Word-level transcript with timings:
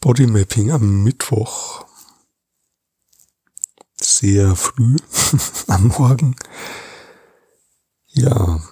Bodymapping 0.00 0.70
am 0.70 1.02
Mittwoch. 1.02 1.84
Sehr 4.00 4.54
früh 4.54 4.96
am 5.66 5.88
Morgen. 5.88 6.36
Ja, 8.06 8.62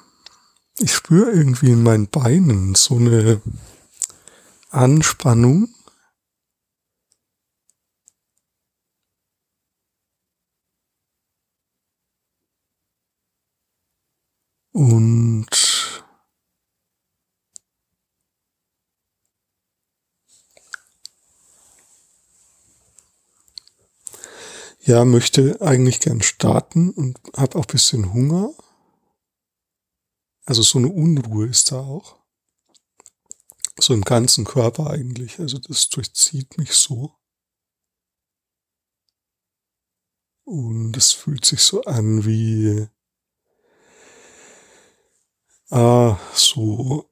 ich 0.79 0.95
spüre 0.95 1.33
irgendwie 1.33 1.73
in 1.73 1.83
meinen 1.83 2.07
Beinen 2.09 2.77
so 2.77 2.97
eine 2.97 3.43
Anspannung. 4.71 5.75
Und 14.73 15.36
ja, 24.87 25.05
möchte 25.05 25.61
eigentlich 25.61 26.01
gern 26.01 26.23
starten 26.23 26.91
und 26.91 27.21
habe 27.37 27.59
auch 27.59 27.67
bisschen 27.67 28.13
Hunger. 28.13 28.55
Also 30.45 30.63
so 30.63 30.79
eine 30.79 30.89
Unruhe 30.89 31.49
ist 31.49 31.73
da 31.73 31.81
auch. 31.81 32.25
So 33.81 33.95
im 33.95 34.03
ganzen 34.03 34.45
Körper 34.45 34.91
eigentlich. 34.91 35.41
Also 35.41 35.59
das 35.59 35.89
durchzieht 35.89 36.57
mich 36.57 36.73
so. 36.73 37.17
Und 40.45 40.97
es 40.97 41.13
fühlt 41.13 41.45
sich 41.45 41.63
so 41.63 41.83
an 41.83 42.25
wie 42.25 42.87
ah, 45.71 46.17
so 46.33 47.11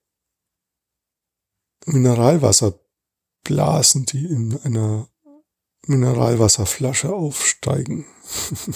Mineralwasserblasen, 1.87 4.07
die 4.07 4.27
in 4.27 4.61
einer 4.63 5.09
Mineralwasserflasche 5.89 7.13
aufsteigen. 7.13 8.07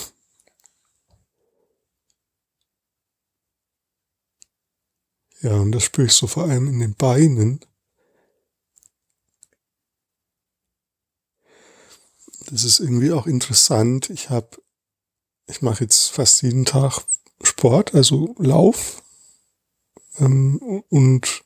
ja, 5.42 5.54
und 5.54 5.72
das 5.72 5.84
ich 6.06 6.12
so 6.12 6.26
vor 6.26 6.44
allem 6.44 6.68
in 6.68 6.80
den 6.80 6.94
Beinen. 6.94 7.60
Das 12.50 12.64
ist 12.64 12.80
irgendwie 12.80 13.12
auch 13.12 13.26
interessant. 13.26 14.08
Ich 14.10 14.30
habe, 14.30 14.62
ich 15.46 15.60
mache 15.60 15.84
jetzt 15.84 16.08
fast 16.08 16.42
jeden 16.42 16.64
Tag 16.64 17.02
Sport, 17.42 17.94
also 17.94 18.34
Lauf. 18.38 19.02
Ähm, 20.18 20.82
und 20.88 21.44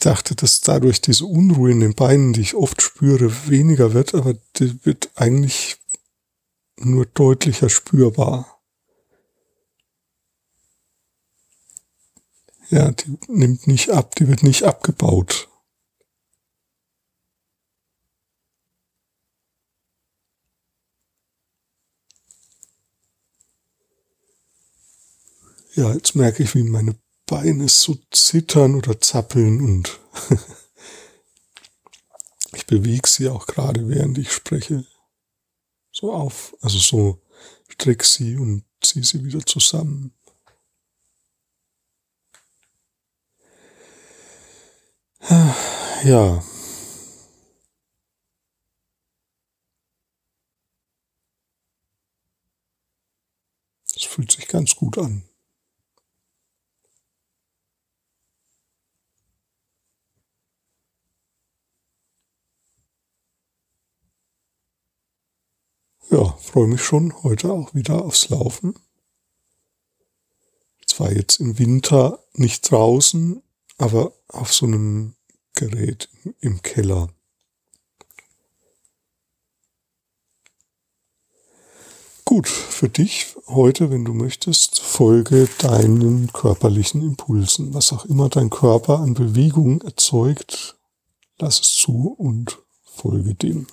dachte, 0.00 0.34
dass 0.34 0.60
dadurch 0.60 1.00
diese 1.00 1.26
Unruhe 1.26 1.70
in 1.70 1.80
den 1.80 1.94
Beinen, 1.94 2.32
die 2.32 2.40
ich 2.40 2.54
oft 2.54 2.82
spüre, 2.82 3.48
weniger 3.48 3.94
wird, 3.94 4.14
aber 4.14 4.34
die 4.56 4.84
wird 4.84 5.10
eigentlich 5.14 5.78
nur 6.78 7.06
deutlicher 7.06 7.68
spürbar. 7.68 8.60
Ja, 12.70 12.92
die 12.92 13.18
nimmt 13.28 13.66
nicht 13.66 13.90
ab, 13.90 14.14
die 14.14 14.28
wird 14.28 14.42
nicht 14.42 14.62
abgebaut. 14.62 15.48
Ja, 25.74 25.92
jetzt 25.94 26.14
merke 26.14 26.42
ich, 26.42 26.54
wie 26.54 26.62
meine 26.62 26.96
Beine 27.30 27.68
so 27.68 27.96
zittern 28.10 28.74
oder 28.74 29.00
zappeln 29.00 29.60
und 29.60 30.00
ich 32.54 32.66
bewege 32.66 33.08
sie 33.08 33.28
auch 33.28 33.46
gerade, 33.46 33.88
während 33.88 34.18
ich 34.18 34.32
spreche. 34.32 34.84
So 35.92 36.12
auf, 36.12 36.56
also 36.60 36.78
so 36.78 37.22
streck 37.68 38.02
sie 38.02 38.36
und 38.36 38.64
ziehe 38.82 39.04
sie 39.04 39.24
wieder 39.24 39.46
zusammen. 39.46 40.12
Ja. 46.04 46.42
Es 53.94 54.02
fühlt 54.02 54.32
sich 54.32 54.48
ganz 54.48 54.74
gut 54.74 54.98
an. 54.98 55.29
Ja, 66.10 66.36
freue 66.40 66.66
mich 66.66 66.82
schon 66.82 67.22
heute 67.22 67.52
auch 67.52 67.72
wieder 67.72 68.04
aufs 68.04 68.30
Laufen. 68.30 68.74
Zwar 70.84 71.12
jetzt 71.12 71.38
im 71.38 71.56
Winter 71.56 72.18
nicht 72.34 72.68
draußen, 72.68 73.40
aber 73.78 74.12
auf 74.26 74.52
so 74.52 74.66
einem 74.66 75.14
Gerät 75.54 76.08
im 76.40 76.62
Keller. 76.62 77.10
Gut, 82.24 82.48
für 82.48 82.88
dich 82.88 83.36
heute, 83.46 83.90
wenn 83.90 84.04
du 84.04 84.12
möchtest, 84.12 84.80
folge 84.80 85.48
deinen 85.58 86.32
körperlichen 86.32 87.02
Impulsen. 87.02 87.72
Was 87.72 87.92
auch 87.92 88.04
immer 88.04 88.28
dein 88.28 88.50
Körper 88.50 88.98
an 88.98 89.14
Bewegung 89.14 89.82
erzeugt, 89.82 90.76
lass 91.38 91.60
es 91.60 91.72
zu 91.74 92.08
und 92.18 92.58
folge 92.82 93.34
dem. 93.36 93.68